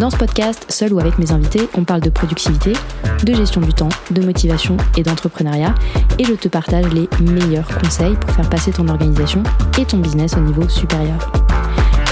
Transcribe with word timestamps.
Dans 0.00 0.08
ce 0.08 0.16
podcast, 0.16 0.64
seul 0.72 0.94
ou 0.94 0.98
avec 0.98 1.18
mes 1.18 1.30
invités, 1.30 1.68
on 1.76 1.84
parle 1.84 2.00
de 2.00 2.08
productivité, 2.08 2.72
de 3.22 3.34
gestion 3.34 3.60
du 3.60 3.74
temps, 3.74 3.90
de 4.10 4.22
motivation 4.22 4.78
et 4.96 5.02
d'entrepreneuriat, 5.02 5.74
et 6.18 6.24
je 6.24 6.32
te 6.32 6.48
partage 6.48 6.86
les 6.94 7.06
meilleurs 7.22 7.68
conseils 7.78 8.16
pour 8.16 8.30
faire 8.30 8.48
passer 8.48 8.72
ton 8.72 8.88
organisation 8.88 9.42
et 9.78 9.84
ton 9.84 9.98
business 9.98 10.38
au 10.38 10.40
niveau 10.40 10.66
supérieur. 10.70 11.30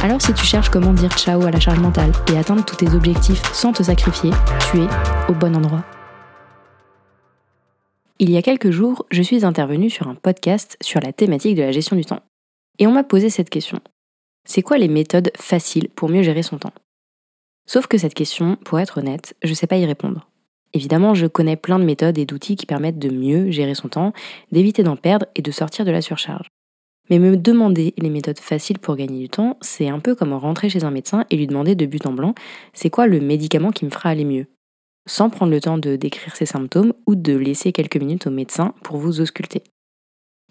Alors 0.02 0.20
si 0.20 0.34
tu 0.34 0.44
cherches 0.44 0.68
comment 0.68 0.92
dire 0.92 1.16
ciao 1.16 1.40
à 1.46 1.50
la 1.50 1.60
charge 1.60 1.80
mentale 1.80 2.12
et 2.30 2.36
atteindre 2.36 2.62
tous 2.62 2.76
tes 2.76 2.90
objectifs 2.94 3.42
sans 3.54 3.72
te 3.72 3.82
sacrifier, 3.82 4.32
tu 4.70 4.82
es 4.82 4.86
au 5.30 5.32
bon 5.32 5.56
endroit. 5.56 5.82
Il 8.18 8.28
y 8.30 8.36
a 8.36 8.42
quelques 8.42 8.70
jours, 8.70 9.06
je 9.10 9.22
suis 9.22 9.46
intervenue 9.46 9.88
sur 9.88 10.08
un 10.08 10.14
podcast 10.14 10.76
sur 10.82 11.00
la 11.00 11.14
thématique 11.14 11.56
de 11.56 11.62
la 11.62 11.72
gestion 11.72 11.96
du 11.96 12.04
temps. 12.04 12.20
Et 12.78 12.86
on 12.86 12.92
m'a 12.92 13.02
posé 13.02 13.30
cette 13.30 13.48
question. 13.48 13.80
C'est 14.44 14.60
quoi 14.60 14.76
les 14.76 14.88
méthodes 14.88 15.30
faciles 15.38 15.88
pour 15.96 16.10
mieux 16.10 16.22
gérer 16.22 16.42
son 16.42 16.58
temps? 16.58 16.74
Sauf 17.68 17.86
que 17.86 17.98
cette 17.98 18.14
question, 18.14 18.56
pour 18.64 18.80
être 18.80 18.96
honnête, 18.98 19.36
je 19.42 19.50
ne 19.50 19.54
sais 19.54 19.66
pas 19.66 19.76
y 19.76 19.84
répondre. 19.84 20.26
Évidemment, 20.72 21.12
je 21.12 21.26
connais 21.26 21.56
plein 21.56 21.78
de 21.78 21.84
méthodes 21.84 22.16
et 22.16 22.24
d'outils 22.24 22.56
qui 22.56 22.64
permettent 22.64 22.98
de 22.98 23.10
mieux 23.10 23.50
gérer 23.50 23.74
son 23.74 23.88
temps, 23.88 24.14
d'éviter 24.50 24.82
d'en 24.82 24.96
perdre 24.96 25.26
et 25.36 25.42
de 25.42 25.50
sortir 25.50 25.84
de 25.84 25.90
la 25.90 26.00
surcharge. 26.00 26.48
Mais 27.10 27.18
me 27.18 27.36
demander 27.36 27.92
les 27.98 28.08
méthodes 28.08 28.38
faciles 28.38 28.78
pour 28.78 28.96
gagner 28.96 29.20
du 29.20 29.28
temps, 29.28 29.58
c'est 29.60 29.88
un 29.88 29.98
peu 29.98 30.14
comme 30.14 30.32
rentrer 30.32 30.70
chez 30.70 30.84
un 30.84 30.90
médecin 30.90 31.26
et 31.28 31.36
lui 31.36 31.46
demander 31.46 31.74
de 31.74 31.84
but 31.84 32.06
en 32.06 32.12
blanc 32.12 32.34
c'est 32.72 32.90
quoi 32.90 33.06
le 33.06 33.20
médicament 33.20 33.70
qui 33.70 33.84
me 33.84 33.90
fera 33.90 34.08
aller 34.08 34.24
mieux, 34.24 34.46
sans 35.06 35.28
prendre 35.28 35.52
le 35.52 35.60
temps 35.60 35.78
de 35.78 35.96
décrire 35.96 36.34
ses 36.36 36.46
symptômes 36.46 36.94
ou 37.06 37.16
de 37.16 37.34
laisser 37.34 37.72
quelques 37.72 37.96
minutes 37.96 38.26
au 38.26 38.30
médecin 38.30 38.74
pour 38.82 38.96
vous 38.96 39.20
ausculter. 39.20 39.62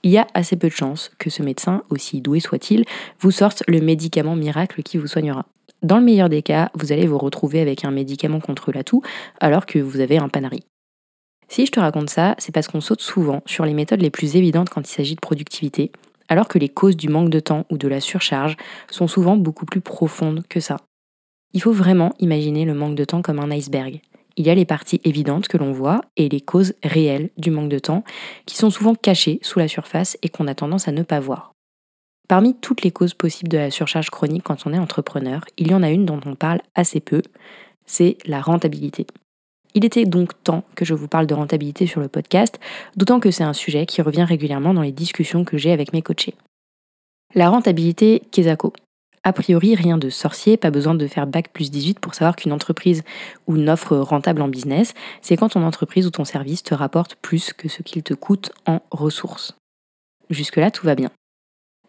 Il 0.04 0.12
y 0.12 0.20
a 0.20 0.28
assez 0.36 0.56
peu 0.56 0.68
de 0.68 0.74
chances 0.74 1.12
que 1.18 1.32
ce 1.32 1.42
médecin, 1.42 1.82
aussi 1.90 2.22
doué 2.22 2.40
soit-il, 2.40 2.86
vous 3.20 3.32
sorte 3.32 3.64
le 3.68 3.82
médicament 3.82 4.36
miracle 4.36 4.84
qui 4.84 5.00
vous 5.00 5.08
soignera. 5.08 5.48
Dans 5.84 5.98
le 5.98 6.04
meilleur 6.04 6.30
des 6.30 6.42
cas, 6.42 6.72
vous 6.74 6.92
allez 6.92 7.06
vous 7.06 7.18
retrouver 7.18 7.60
avec 7.60 7.86
un 7.86 7.92
médicament 7.92 8.40
contre 8.40 8.72
la 8.72 8.84
toux 8.84 9.02
alors 9.40 9.66
que 9.66 9.80
vous 9.80 10.00
avez 10.00 10.18
un 10.18 10.28
panari. 10.28 10.64
Si 11.50 11.66
je 11.66 11.72
te 11.72 11.80
raconte 11.80 12.10
ça, 12.10 12.36
c'est 12.40 12.52
parce 12.52 12.68
qu'on 12.68 12.82
saute 12.82 13.02
souvent 13.02 13.42
sur 13.46 13.64
les 13.64 13.74
méthodes 13.74 14.02
les 14.02 14.10
plus 14.10 14.36
évidentes 14.36 14.70
quand 14.70 14.82
il 14.82 14.94
s'agit 14.94 15.16
de 15.16 15.22
productivité, 15.22 15.92
alors 16.30 16.48
que 16.48 16.58
les 16.58 16.68
causes 16.68 16.98
du 16.98 17.10
manque 17.10 17.30
de 17.30 17.40
temps 17.40 17.66
ou 17.70 17.78
de 17.78 17.88
la 17.88 18.02
surcharge 18.02 18.58
sont 18.90 19.08
souvent 19.08 19.38
beaucoup 19.38 19.66
plus 19.66 19.82
profondes 19.82 20.44
que 20.50 20.60
ça. 20.60 20.78
Il 21.54 21.62
faut 21.62 21.72
vraiment 21.72 22.14
imaginer 22.20 22.66
le 22.66 22.74
manque 22.74 22.96
de 22.96 23.06
temps 23.06 23.22
comme 23.22 23.40
un 23.40 23.52
iceberg. 23.52 24.02
Il 24.36 24.46
y 24.46 24.50
a 24.50 24.56
les 24.56 24.66
parties 24.66 25.02
évidentes 25.04 25.48
que 25.48 25.58
l'on 25.58 25.72
voit 25.72 26.02
et 26.18 26.28
les 26.28 26.42
causes 26.42 26.74
réelles 26.84 27.30
du 27.38 27.50
manque 27.50 27.70
de 27.70 27.80
temps 27.80 28.04
qui 28.46 28.58
sont 28.58 28.70
souvent 28.70 28.94
cachées 28.94 29.40
sous 29.42 29.60
la 29.60 29.68
surface 29.68 30.18
et 30.22 30.30
qu'on 30.30 30.48
a 30.48 30.56
tendance 30.56 30.88
à 30.88 30.92
ne 30.92 31.04
pas 31.04 31.20
voir. 31.20 31.54
Parmi 32.28 32.56
toutes 32.56 32.82
les 32.82 32.92
causes 32.92 33.14
possibles 33.14 33.50
de 33.50 33.58
la 33.58 33.72
surcharge 33.72 34.10
chronique 34.10 34.44
quand 34.44 34.68
on 34.68 34.74
est 34.74 34.80
entrepreneur, 34.80 35.46
il 35.58 35.72
y 35.72 35.74
en 35.74 35.84
a 35.84 35.90
une 35.90 36.06
dont 36.06 36.20
on 36.26 36.36
parle 36.36 36.60
assez 36.76 37.00
peu, 37.00 37.22
c'est 37.86 38.18
la 38.26 38.42
rentabilité. 38.42 39.08
Il 39.74 39.86
était 39.86 40.06
donc 40.06 40.32
temps 40.44 40.64
que 40.76 40.84
je 40.84 40.94
vous 40.94 41.08
parle 41.08 41.28
de 41.28 41.34
rentabilité 41.34 41.88
sur 41.88 42.02
le 42.02 42.10
podcast, 42.10 42.60
d'autant 42.96 43.20
que 43.20 43.32
c'est 43.32 43.44
un 43.44 43.54
sujet 43.54 43.86
qui 43.86 44.02
revient 44.02 44.24
régulièrement 44.24 44.74
dans 44.74 44.82
les 44.82 44.92
discussions 44.92 45.46
que 45.46 45.58
j'ai 45.58 45.72
avec 45.72 45.94
mes 45.94 46.02
coachés. 46.02 46.36
La 47.34 47.50
rentabilité, 47.50 48.24
Kesako. 48.32 48.74
A 49.24 49.34
priori, 49.34 49.76
rien 49.76 49.98
de 49.98 50.10
sorcier, 50.10 50.58
pas 50.58 50.72
besoin 50.72 50.96
de 50.96 51.08
faire 51.08 51.28
bac 51.28 51.50
plus 51.52 51.70
18 51.70 52.00
pour 52.00 52.14
savoir 52.14 52.36
qu'une 52.36 52.54
entreprise 52.54 53.04
ou 53.46 53.56
une 53.56 53.70
offre 53.70 53.98
rentable 53.98 54.42
en 54.42 54.48
business, 54.48 54.94
c'est 55.22 55.38
quand 55.38 55.50
ton 55.50 55.64
entreprise 55.64 56.08
ou 56.08 56.12
ton 56.12 56.26
service 56.26 56.64
te 56.64 56.74
rapporte 56.74 57.16
plus 57.16 57.54
que 57.54 57.68
ce 57.68 57.84
qu'il 57.84 58.04
te 58.04 58.14
coûte 58.14 58.52
en 58.66 58.82
ressources. 58.90 59.58
Jusque-là, 60.30 60.72
tout 60.72 60.86
va 60.86 60.96
bien. 60.96 61.12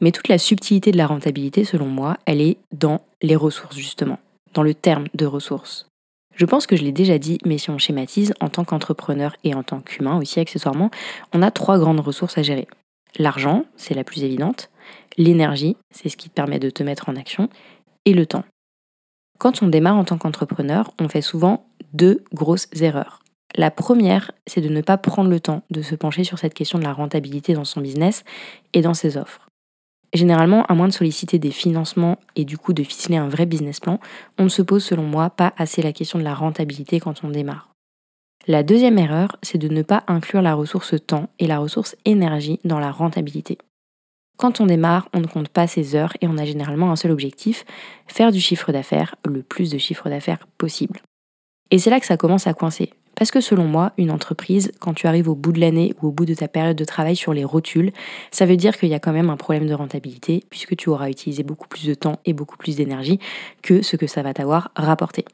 Mais 0.01 0.13
toute 0.13 0.29
la 0.29 0.39
subtilité 0.39 0.93
de 0.93 0.97
la 0.97 1.07
rentabilité, 1.07 1.65
selon 1.65 1.87
moi, 1.87 2.17
elle 2.27 2.41
est 2.41 2.59
dans 2.73 3.01
les 3.23 3.37
ressources, 3.37 3.77
justement, 3.77 4.19
dans 4.55 4.63
le 4.63 4.75
terme 4.75 5.07
de 5.15 5.27
ressources. 5.27 5.89
Je 6.35 6.47
pense 6.47 6.69
que 6.69 6.77
je 6.77 6.85
l'ai 6.85 6.93
déjà 6.93 7.19
dit, 7.19 7.39
mais 7.45 7.59
si 7.59 7.71
on 7.71 7.79
schématise, 7.79 8.33
en 8.41 8.49
tant 8.49 8.65
qu'entrepreneur 8.65 9.35
et 9.43 9.55
en 9.55 9.65
tant 9.65 9.81
qu'humain 9.81 10.17
aussi 10.19 10.39
accessoirement, 10.39 10.91
on 11.33 11.43
a 11.43 11.51
trois 11.51 11.79
grandes 11.79 12.01
ressources 12.01 12.39
à 12.39 12.43
gérer. 12.43 12.69
L'argent, 13.19 13.65
c'est 13.77 13.95
la 13.95 14.05
plus 14.05 14.23
évidente, 14.23 14.71
l'énergie, 15.17 15.77
c'est 15.91 16.09
ce 16.09 16.17
qui 16.17 16.29
te 16.29 16.35
permet 16.35 16.61
de 16.61 16.71
te 16.71 16.85
mettre 16.85 17.09
en 17.09 17.17
action, 17.17 17.49
et 18.05 18.15
le 18.15 18.25
temps. 18.25 18.45
Quand 19.39 19.63
on 19.63 19.67
démarre 19.67 19.97
en 19.97 20.05
tant 20.05 20.19
qu'entrepreneur, 20.19 20.93
on 21.01 21.09
fait 21.09 21.23
souvent 21.23 21.67
deux 21.93 22.23
grosses 22.33 22.69
erreurs. 22.81 23.21
La 23.57 23.71
première, 23.71 24.31
c'est 24.47 24.61
de 24.61 24.69
ne 24.69 24.81
pas 24.81 24.99
prendre 24.99 25.31
le 25.31 25.41
temps 25.41 25.63
de 25.71 25.83
se 25.83 25.95
pencher 25.95 26.23
sur 26.23 26.39
cette 26.39 26.55
question 26.55 26.79
de 26.79 26.85
la 26.85 26.93
rentabilité 26.93 27.55
dans 27.55 27.65
son 27.65 27.81
business 27.81 28.25
et 28.75 28.83
dans 28.83 28.95
ses 28.95 29.17
offres. 29.17 29.48
Généralement, 30.15 30.65
à 30.65 30.75
moins 30.75 30.89
de 30.89 30.93
solliciter 30.93 31.39
des 31.39 31.51
financements 31.51 32.19
et 32.35 32.45
du 32.45 32.57
coup 32.57 32.73
de 32.73 32.83
ficeler 32.83 33.17
un 33.17 33.29
vrai 33.29 33.47
business 33.47 33.81
plan, 33.81 34.01
on 34.39 34.45
ne 34.45 34.49
se 34.49 34.63
pose 34.63 34.85
selon 34.85 35.03
moi 35.03 35.31
pas 35.31 35.53
assez 35.59 35.83
la 35.83 35.93
question 35.93 36.19
de 36.19 36.25
la 36.25 36.35
rentabilité 36.35 36.99
quand 36.99 37.25
on 37.25 37.29
démarre. 37.29 37.69
La 38.47 38.63
deuxième 38.63 38.99
erreur, 38.99 39.37
c'est 39.43 39.59
de 39.59 39.69
ne 39.69 39.83
pas 39.83 40.05
inclure 40.07 40.41
la 40.41 40.55
ressource 40.55 40.95
temps 41.07 41.29
et 41.39 41.47
la 41.47 41.59
ressource 41.59 41.97
énergie 42.07 42.61
dans 42.65 42.79
la 42.79 42.91
rentabilité. 42.91 43.59
Quand 44.39 44.61
on 44.61 44.67
démarre, 44.67 45.09
on 45.13 45.21
ne 45.21 45.27
compte 45.27 45.49
pas 45.49 45.67
ses 45.67 45.95
heures 45.95 46.15
et 46.23 46.29
on 46.29 46.39
a 46.39 46.45
généralement 46.47 46.91
un 46.91 46.97
seul 46.97 47.11
objectif, 47.11 47.67
faire 48.07 48.33
du 48.33 48.41
chiffre 48.41 48.73
d'affaires, 48.73 49.17
le 49.27 49.43
plus 49.43 49.71
de 49.71 49.79
chiffre 49.79 50.09
d'affaires 50.09 50.47
possible. 50.57 51.01
Et 51.71 51.79
c'est 51.79 51.91
là 51.91 52.01
que 52.01 52.07
ça 52.07 52.17
commence 52.17 52.47
à 52.47 52.55
coincer. 52.55 52.93
Parce 53.19 53.33
que 53.33 53.41
selon 53.41 53.65
moi, 53.65 53.91
une 53.99 54.13
entreprise, 54.13 54.71
quand 54.79 54.95
tu 54.95 55.09
arrives 55.09 55.29
au 55.29 55.35
bout 55.35 55.51
de 55.51 55.59
l'année 55.59 55.93
ou 56.01 56.07
au 56.07 56.13
bout 56.13 56.25
de 56.25 56.35
ta 56.35 56.47
période 56.47 56.77
de 56.77 56.85
travail 56.85 57.17
sur 57.17 57.35
les 57.35 57.45
rotules, 57.45 57.91
ça 58.31 58.47
veut 58.47 58.57
dire 58.57 58.79
qu'il 58.79 58.91
y 58.91 58.95
a 58.95 59.01
quand 59.01 59.13
même 59.13 59.29
un 59.29 59.37
problème 59.37 59.67
de 59.67 59.75
rentabilité, 59.75 60.45
puisque 60.51 60.77
tu 60.77 60.89
auras 60.89 61.11
utilisé 61.11 61.43
beaucoup 61.43 61.67
plus 61.67 61.85
de 61.85 61.95
temps 61.95 62.21
et 62.27 62.33
beaucoup 62.33 62.57
plus 62.57 62.77
d'énergie 62.77 63.19
que 63.61 63.83
ce 63.83 63.97
que 63.97 64.07
ça 64.07 64.23
va 64.23 64.35
t'avoir 64.35 64.71
rapporté. 64.77 65.25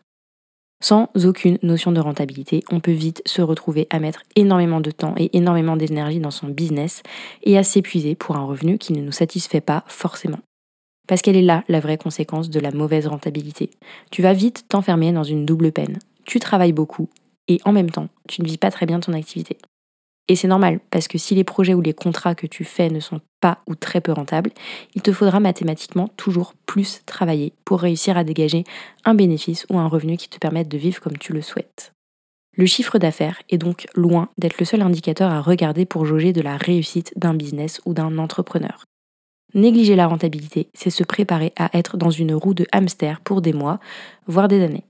Sans 0.82 1.10
aucune 1.26 1.58
notion 1.62 1.92
de 1.92 2.00
rentabilité, 2.00 2.64
on 2.70 2.80
peut 2.80 2.90
vite 2.90 3.20
se 3.26 3.42
retrouver 3.42 3.86
à 3.90 3.98
mettre 3.98 4.22
énormément 4.34 4.80
de 4.80 4.90
temps 4.90 5.14
et 5.18 5.36
énormément 5.36 5.76
d'énergie 5.76 6.20
dans 6.20 6.30
son 6.30 6.48
business 6.48 7.02
et 7.42 7.58
à 7.58 7.62
s'épuiser 7.62 8.14
pour 8.14 8.36
un 8.36 8.46
revenu 8.46 8.78
qui 8.78 8.94
ne 8.94 9.02
nous 9.02 9.12
satisfait 9.12 9.60
pas 9.60 9.84
forcément. 9.88 10.40
Parce 11.06 11.20
qu'elle 11.20 11.36
est 11.36 11.42
là 11.42 11.64
la 11.68 11.80
vraie 11.80 11.98
conséquence 11.98 12.48
de 12.48 12.60
la 12.60 12.70
mauvaise 12.70 13.06
rentabilité. 13.06 13.68
Tu 14.10 14.22
vas 14.22 14.32
vite 14.32 14.64
t'enfermer 14.70 15.12
dans 15.12 15.22
une 15.22 15.44
double 15.44 15.70
peine. 15.70 15.98
Tu 16.24 16.40
travailles 16.40 16.72
beaucoup 16.72 17.10
et 17.48 17.60
en 17.64 17.72
même 17.72 17.90
temps, 17.90 18.08
tu 18.28 18.42
ne 18.42 18.46
vis 18.46 18.58
pas 18.58 18.70
très 18.70 18.86
bien 18.86 19.00
ton 19.00 19.12
activité. 19.12 19.58
Et 20.26 20.36
c'est 20.36 20.48
normal, 20.48 20.80
parce 20.90 21.06
que 21.06 21.18
si 21.18 21.34
les 21.34 21.44
projets 21.44 21.74
ou 21.74 21.82
les 21.82 21.92
contrats 21.92 22.34
que 22.34 22.46
tu 22.46 22.64
fais 22.64 22.88
ne 22.88 23.00
sont 23.00 23.20
pas 23.40 23.58
ou 23.66 23.74
très 23.74 24.00
peu 24.00 24.12
rentables, 24.12 24.50
il 24.94 25.02
te 25.02 25.12
faudra 25.12 25.38
mathématiquement 25.38 26.08
toujours 26.16 26.54
plus 26.64 27.02
travailler 27.04 27.52
pour 27.66 27.80
réussir 27.80 28.16
à 28.16 28.24
dégager 28.24 28.64
un 29.04 29.14
bénéfice 29.14 29.66
ou 29.68 29.78
un 29.78 29.86
revenu 29.86 30.16
qui 30.16 30.30
te 30.30 30.38
permette 30.38 30.68
de 30.68 30.78
vivre 30.78 31.00
comme 31.00 31.18
tu 31.18 31.34
le 31.34 31.42
souhaites. 31.42 31.92
Le 32.56 32.66
chiffre 32.66 32.98
d'affaires 32.98 33.42
est 33.50 33.58
donc 33.58 33.86
loin 33.94 34.28
d'être 34.38 34.58
le 34.58 34.64
seul 34.64 34.80
indicateur 34.80 35.30
à 35.30 35.42
regarder 35.42 35.84
pour 35.84 36.06
jauger 36.06 36.32
de 36.32 36.40
la 36.40 36.56
réussite 36.56 37.12
d'un 37.16 37.34
business 37.34 37.82
ou 37.84 37.92
d'un 37.92 38.16
entrepreneur. 38.16 38.84
Négliger 39.54 39.96
la 39.96 40.06
rentabilité, 40.06 40.68
c'est 40.72 40.90
se 40.90 41.04
préparer 41.04 41.52
à 41.56 41.76
être 41.76 41.96
dans 41.96 42.10
une 42.10 42.34
roue 42.34 42.54
de 42.54 42.66
hamster 42.72 43.20
pour 43.20 43.42
des 43.42 43.52
mois, 43.52 43.78
voire 44.26 44.48
des 44.48 44.62
années. 44.62 44.84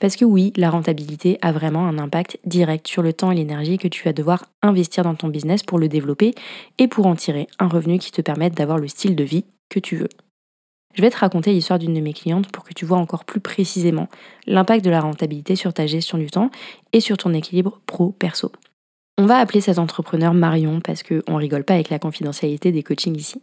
Parce 0.00 0.16
que 0.16 0.24
oui, 0.24 0.52
la 0.56 0.70
rentabilité 0.70 1.38
a 1.42 1.52
vraiment 1.52 1.86
un 1.86 1.98
impact 1.98 2.38
direct 2.44 2.88
sur 2.88 3.02
le 3.02 3.12
temps 3.12 3.30
et 3.30 3.36
l'énergie 3.36 3.78
que 3.78 3.88
tu 3.88 4.02
vas 4.04 4.12
devoir 4.12 4.46
investir 4.62 5.04
dans 5.04 5.14
ton 5.14 5.28
business 5.28 5.62
pour 5.62 5.78
le 5.78 5.88
développer 5.88 6.34
et 6.78 6.88
pour 6.88 7.06
en 7.06 7.14
tirer 7.14 7.46
un 7.58 7.68
revenu 7.68 7.98
qui 7.98 8.10
te 8.10 8.20
permette 8.20 8.54
d'avoir 8.54 8.78
le 8.78 8.88
style 8.88 9.14
de 9.14 9.24
vie 9.24 9.44
que 9.68 9.78
tu 9.78 9.96
veux. 9.96 10.08
Je 10.94 11.00
vais 11.00 11.10
te 11.10 11.18
raconter 11.18 11.52
l'histoire 11.52 11.78
d'une 11.78 11.94
de 11.94 12.00
mes 12.00 12.12
clientes 12.12 12.50
pour 12.50 12.64
que 12.64 12.74
tu 12.74 12.84
vois 12.84 12.98
encore 12.98 13.24
plus 13.24 13.40
précisément 13.40 14.08
l'impact 14.46 14.84
de 14.84 14.90
la 14.90 15.00
rentabilité 15.00 15.56
sur 15.56 15.72
ta 15.72 15.86
gestion 15.86 16.18
du 16.18 16.26
temps 16.26 16.50
et 16.92 17.00
sur 17.00 17.16
ton 17.16 17.32
équilibre 17.32 17.80
pro-perso. 17.86 18.52
On 19.18 19.26
va 19.26 19.38
appeler 19.38 19.60
cet 19.60 19.78
entrepreneur 19.78 20.34
Marion 20.34 20.80
parce 20.80 21.02
qu'on 21.02 21.36
rigole 21.36 21.64
pas 21.64 21.74
avec 21.74 21.90
la 21.90 21.98
confidentialité 21.98 22.72
des 22.72 22.82
coachings 22.82 23.16
ici. 23.16 23.40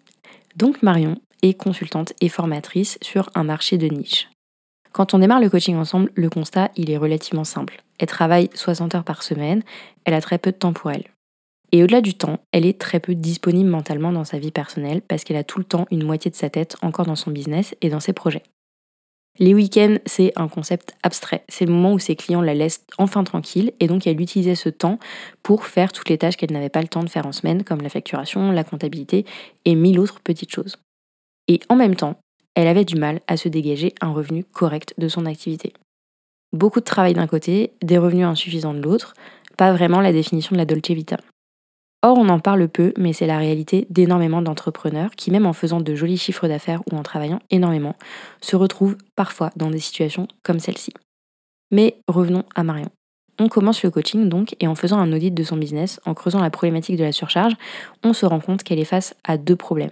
Donc 0.55 0.83
Marion 0.83 1.15
est 1.41 1.53
consultante 1.53 2.13
et 2.21 2.29
formatrice 2.29 2.97
sur 3.01 3.29
un 3.33 3.43
marché 3.43 3.77
de 3.77 3.87
niche. 3.87 4.28
Quand 4.91 5.13
on 5.13 5.19
démarre 5.19 5.39
le 5.39 5.49
coaching 5.49 5.75
ensemble, 5.75 6.11
le 6.15 6.29
constat, 6.29 6.71
il 6.75 6.89
est 6.89 6.97
relativement 6.97 7.43
simple. 7.43 7.83
Elle 7.99 8.07
travaille 8.07 8.49
60 8.53 8.95
heures 8.95 9.03
par 9.03 9.23
semaine, 9.23 9.63
elle 10.05 10.13
a 10.13 10.21
très 10.21 10.37
peu 10.37 10.51
de 10.51 10.57
temps 10.57 10.73
pour 10.73 10.91
elle. 10.91 11.05
Et 11.71 11.83
au-delà 11.83 12.01
du 12.01 12.15
temps, 12.15 12.39
elle 12.51 12.65
est 12.65 12.79
très 12.79 12.99
peu 12.99 13.13
disponible 13.13 13.69
mentalement 13.69 14.11
dans 14.11 14.25
sa 14.25 14.39
vie 14.39 14.51
personnelle 14.51 15.01
parce 15.01 15.23
qu'elle 15.23 15.37
a 15.37 15.43
tout 15.43 15.59
le 15.59 15.65
temps 15.65 15.85
une 15.91 16.03
moitié 16.03 16.31
de 16.31 16.35
sa 16.35 16.49
tête 16.49 16.75
encore 16.81 17.05
dans 17.05 17.15
son 17.15 17.31
business 17.31 17.75
et 17.81 17.89
dans 17.89 17.99
ses 17.99 18.13
projets. 18.13 18.43
Les 19.37 19.53
week-ends, 19.53 19.97
c'est 20.05 20.33
un 20.35 20.47
concept 20.47 20.95
abstrait. 21.03 21.45
C'est 21.47 21.65
le 21.65 21.71
moment 21.71 21.93
où 21.93 21.99
ses 21.99 22.15
clients 22.15 22.41
la 22.41 22.53
laissent 22.53 22.83
enfin 22.97 23.23
tranquille 23.23 23.71
et 23.79 23.87
donc 23.87 24.05
elle 24.05 24.19
utilisait 24.19 24.55
ce 24.55 24.67
temps 24.67 24.99
pour 25.43 25.65
faire 25.65 25.93
toutes 25.93 26.09
les 26.09 26.17
tâches 26.17 26.35
qu'elle 26.35 26.51
n'avait 26.51 26.69
pas 26.69 26.81
le 26.81 26.89
temps 26.89 27.03
de 27.03 27.09
faire 27.09 27.25
en 27.25 27.31
semaine, 27.31 27.63
comme 27.63 27.81
la 27.81 27.89
facturation, 27.89 28.51
la 28.51 28.63
comptabilité 28.65 29.25
et 29.63 29.75
mille 29.75 29.99
autres 29.99 30.19
petites 30.19 30.51
choses. 30.51 30.77
Et 31.47 31.61
en 31.69 31.75
même 31.75 31.95
temps, 31.95 32.19
elle 32.55 32.67
avait 32.67 32.85
du 32.85 32.95
mal 32.95 33.21
à 33.27 33.37
se 33.37 33.49
dégager 33.49 33.93
un 34.01 34.11
revenu 34.11 34.43
correct 34.43 34.93
de 34.97 35.07
son 35.07 35.25
activité. 35.25 35.73
Beaucoup 36.51 36.79
de 36.79 36.85
travail 36.85 37.13
d'un 37.13 37.27
côté, 37.27 37.73
des 37.81 37.97
revenus 37.97 38.25
insuffisants 38.25 38.73
de 38.73 38.81
l'autre, 38.81 39.13
pas 39.57 39.71
vraiment 39.71 40.01
la 40.01 40.11
définition 40.11 40.55
de 40.55 40.59
la 40.59 40.65
Dolce 40.65 40.89
Vita. 40.89 41.17
Or, 42.01 42.17
on 42.17 42.29
en 42.29 42.39
parle 42.39 42.69
peu, 42.69 42.93
mais 42.97 43.11
c'est 43.11 43.27
la 43.27 43.37
réalité 43.37 43.85
d'énormément 43.89 44.41
d'entrepreneurs 44.41 45.11
qui, 45.11 45.31
même 45.31 45.45
en 45.45 45.53
faisant 45.53 45.81
de 45.81 45.95
jolis 45.95 46.17
chiffres 46.17 46.47
d'affaires 46.47 46.81
ou 46.89 46.95
en 46.95 47.03
travaillant 47.03 47.41
énormément, 47.49 47.95
se 48.41 48.55
retrouvent 48.55 48.95
parfois 49.15 49.51
dans 49.57 49.69
des 49.69 49.79
situations 49.79 50.27
comme 50.41 50.59
celle-ci. 50.59 50.93
Mais 51.71 51.97
revenons 52.07 52.45
à 52.55 52.63
Marion. 52.63 52.89
On 53.37 53.49
commence 53.49 53.83
le 53.83 53.91
coaching 53.91 54.29
donc, 54.29 54.55
et 54.59 54.67
en 54.67 54.75
faisant 54.75 54.99
un 54.99 55.11
audit 55.11 55.33
de 55.33 55.43
son 55.43 55.57
business, 55.57 55.99
en 56.05 56.13
creusant 56.13 56.41
la 56.41 56.49
problématique 56.49 56.97
de 56.97 57.03
la 57.03 57.11
surcharge, 57.11 57.53
on 58.03 58.13
se 58.13 58.25
rend 58.25 58.39
compte 58.39 58.63
qu'elle 58.63 58.79
est 58.79 58.85
face 58.85 59.13
à 59.25 59.37
deux 59.37 59.55
problèmes. 59.55 59.91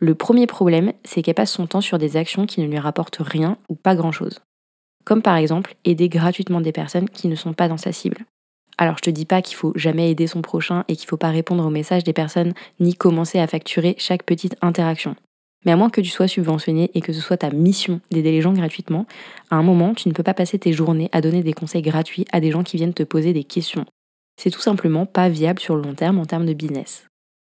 Le 0.00 0.14
premier 0.14 0.46
problème, 0.46 0.92
c'est 1.04 1.22
qu'elle 1.22 1.34
passe 1.34 1.52
son 1.52 1.66
temps 1.66 1.80
sur 1.80 1.98
des 1.98 2.16
actions 2.16 2.46
qui 2.46 2.60
ne 2.60 2.66
lui 2.66 2.78
rapportent 2.78 3.20
rien 3.20 3.56
ou 3.68 3.74
pas 3.74 3.94
grand-chose. 3.94 4.40
Comme 5.04 5.22
par 5.22 5.36
exemple 5.36 5.76
aider 5.84 6.08
gratuitement 6.08 6.60
des 6.60 6.72
personnes 6.72 7.08
qui 7.08 7.28
ne 7.28 7.36
sont 7.36 7.52
pas 7.52 7.68
dans 7.68 7.76
sa 7.76 7.92
cible. 7.92 8.18
Alors 8.76 8.96
je 8.98 9.02
te 9.02 9.10
dis 9.10 9.24
pas 9.24 9.42
qu'il 9.42 9.56
faut 9.56 9.72
jamais 9.76 10.10
aider 10.10 10.26
son 10.26 10.42
prochain 10.42 10.84
et 10.88 10.96
qu'il 10.96 11.08
faut 11.08 11.16
pas 11.16 11.30
répondre 11.30 11.64
aux 11.64 11.70
messages 11.70 12.04
des 12.04 12.12
personnes 12.12 12.54
ni 12.80 12.94
commencer 12.94 13.38
à 13.38 13.46
facturer 13.46 13.94
chaque 13.98 14.24
petite 14.24 14.56
interaction. 14.62 15.14
Mais 15.64 15.72
à 15.72 15.76
moins 15.76 15.90
que 15.90 16.00
tu 16.00 16.10
sois 16.10 16.28
subventionné 16.28 16.90
et 16.94 17.00
que 17.00 17.12
ce 17.12 17.20
soit 17.20 17.38
ta 17.38 17.50
mission 17.50 18.00
d'aider 18.10 18.32
les 18.32 18.42
gens 18.42 18.52
gratuitement, 18.52 19.06
à 19.50 19.56
un 19.56 19.62
moment, 19.62 19.94
tu 19.94 20.08
ne 20.08 20.12
peux 20.12 20.22
pas 20.22 20.34
passer 20.34 20.58
tes 20.58 20.72
journées 20.72 21.08
à 21.12 21.20
donner 21.20 21.42
des 21.42 21.54
conseils 21.54 21.82
gratuits 21.82 22.26
à 22.32 22.40
des 22.40 22.50
gens 22.50 22.64
qui 22.64 22.76
viennent 22.76 22.94
te 22.94 23.02
poser 23.02 23.32
des 23.32 23.44
questions. 23.44 23.86
C'est 24.36 24.50
tout 24.50 24.60
simplement 24.60 25.06
pas 25.06 25.28
viable 25.28 25.60
sur 25.60 25.76
le 25.76 25.82
long 25.82 25.94
terme 25.94 26.18
en 26.18 26.26
termes 26.26 26.46
de 26.46 26.52
business. 26.52 27.06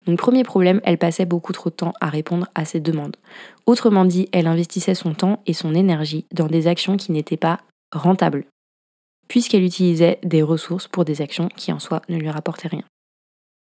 Donc 0.06 0.18
premier 0.18 0.44
problème, 0.44 0.80
elle 0.84 0.98
passait 0.98 1.26
beaucoup 1.26 1.52
trop 1.52 1.70
de 1.70 1.74
temps 1.74 1.92
à 2.00 2.08
répondre 2.08 2.46
à 2.54 2.64
ces 2.64 2.80
demandes. 2.80 3.16
Autrement 3.66 4.04
dit, 4.04 4.28
elle 4.32 4.46
investissait 4.46 4.94
son 4.94 5.14
temps 5.14 5.42
et 5.46 5.52
son 5.52 5.74
énergie 5.74 6.24
dans 6.32 6.46
des 6.46 6.66
actions 6.66 6.96
qui 6.96 7.12
n'étaient 7.12 7.36
pas 7.36 7.60
rentables 7.92 8.44
puisqu'elle 9.30 9.62
utilisait 9.62 10.18
des 10.24 10.42
ressources 10.42 10.88
pour 10.88 11.04
des 11.04 11.22
actions 11.22 11.48
qui 11.56 11.72
en 11.72 11.78
soi 11.78 12.02
ne 12.08 12.18
lui 12.18 12.28
rapportaient 12.28 12.68
rien. 12.68 12.82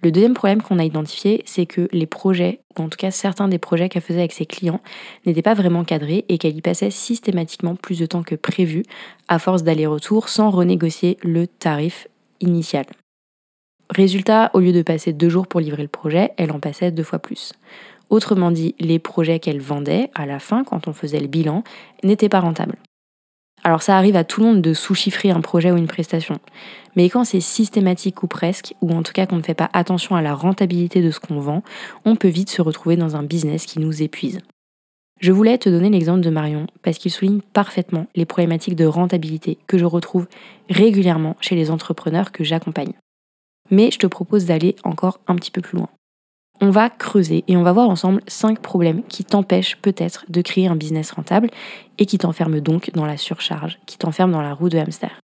Le 0.03 0.13
deuxième 0.13 0.35
problème 0.35 0.63
qu'on 0.63 0.79
a 0.79 0.85
identifié, 0.85 1.43
c'est 1.45 1.67
que 1.67 1.89
les 1.91 2.07
projets, 2.07 2.61
ou 2.79 2.83
en 2.83 2.89
tout 2.89 2.99
cas 2.99 3.11
certains 3.11 3.49
des 3.49 3.59
projets 3.59 3.89
qu'elle 3.89 4.03
faisait 4.03 4.21
avec 4.21 4.33
ses 4.33 4.47
clients, 4.47 4.81
n'étaient 5.25 5.43
pas 5.43 5.55
vraiment 5.55 5.85
cadrés 5.85 6.25
et 6.29 6.39
qu'elle 6.39 6.57
y 6.57 6.63
passait 6.63 6.91
systématiquement 6.91 7.75
plus 7.75 7.99
de 7.99 8.07
temps 8.07 8.23
que 8.23 8.37
prévu, 8.37 8.85
à 9.27 9.41
force 9.41 9.65
d'aller-retour, 9.65 10.29
sans 10.29 10.51
renégocier 10.51 11.17
le 11.23 11.49
tarif 11.49 12.07
initial. 12.41 12.87
Résultat, 13.91 14.51
au 14.53 14.61
lieu 14.61 14.73
de 14.73 14.83
passer 14.83 15.13
deux 15.13 15.29
jours 15.29 15.47
pour 15.47 15.61
livrer 15.61 15.83
le 15.83 15.89
projet, 15.89 16.33
elle 16.37 16.53
en 16.53 16.61
passait 16.61 16.91
deux 16.91 17.05
fois 17.05 17.19
plus. 17.19 17.53
Autrement 18.11 18.51
dit, 18.51 18.75
les 18.79 18.99
projets 18.99 19.39
qu'elle 19.39 19.61
vendait, 19.61 20.11
à 20.15 20.27
la 20.27 20.39
fin, 20.39 20.65
quand 20.65 20.89
on 20.89 20.93
faisait 20.93 21.21
le 21.21 21.27
bilan, 21.27 21.65
n'étaient 22.03 22.29
pas 22.29 22.41
rentables. 22.41 22.77
Alors 23.65 23.83
ça 23.83 23.97
arrive 23.97 24.17
à 24.17 24.23
tout 24.23 24.41
le 24.41 24.47
monde 24.47 24.63
de 24.63 24.75
sous-chiffrer 24.75 25.31
un 25.31 25.41
projet 25.41 25.73
ou 25.73 25.77
une 25.77 25.89
prestation. 25.89 26.39
Mais 26.95 27.09
quand 27.09 27.25
c'est 27.25 27.41
systématique 27.41 28.23
ou 28.23 28.29
presque, 28.29 28.75
ou 28.81 28.93
en 28.93 29.03
tout 29.03 29.13
cas 29.13 29.27
qu'on 29.27 29.37
ne 29.37 29.43
fait 29.43 29.55
pas 29.55 29.71
attention 29.73 30.15
à 30.15 30.23
la 30.23 30.35
rentabilité 30.35 31.03
de 31.03 31.11
ce 31.11 31.19
qu'on 31.19 31.41
vend, 31.41 31.63
on 32.05 32.17
peut 32.17 32.29
vite 32.29 32.51
se 32.51 32.63
retrouver 32.63 32.97
dans 32.97 33.17
un 33.17 33.23
business 33.23 33.67
qui 33.67 33.81
nous 33.81 34.03
épuise. 34.03 34.41
Je 35.21 35.33
voulais 35.33 35.59
te 35.59 35.69
donner 35.69 35.91
l'exemple 35.91 36.21
de 36.21 36.31
Marion 36.31 36.67
parce 36.83 36.99
qu'il 36.99 37.11
souligne 37.11 37.41
parfaitement 37.41 38.07
les 38.15 38.27
problématiques 38.27 38.77
de 38.77 38.85
rentabilité 38.85 39.59
que 39.67 39.79
je 39.79 39.85
retrouve 39.85 40.29
régulièrement 40.69 41.37
chez 41.41 41.57
les 41.57 41.71
entrepreneurs 41.71 42.33
que 42.33 42.45
j'accompagne. 42.45 42.93
Mais 43.71 43.91
je 43.91 43.99
te 43.99 44.07
propose 44.07 44.47
d'aller 44.47 44.77
encore 44.85 45.21
un 45.27 45.37
petit 45.37 45.51
peu 45.51 45.61
plus 45.61 45.79
loin 45.79 45.89
on 46.61 46.71
va 46.71 46.91
creuser 46.91 47.45
et 47.49 47.57
on 47.57 47.63
va 47.63 47.73
voir 47.73 47.89
ensemble 47.89 48.23
5 48.27 48.61
problèmes 48.61 49.03
qui 49.05 49.25
t'empêchent 49.25 49.77
peut-être 49.77 50.25
de 50.29 50.43
créer 50.43 50.69
un 50.69 50.77
business 50.77 51.13
rentable 51.13 51.51
et 51.99 52.07
qui 52.07 52.19
t'enferment 52.19 52.61
donc 52.61 52.91
dans 52.95 53.07
la 53.07 53.17
surcharge, 53.17 53.79
qui 53.87 53.99
t'enferment 53.99 54.33
dans 54.33 54.43
la 54.43 54.55
roue 54.55 54.69
de 54.69 54.79
hamster. 54.79 55.21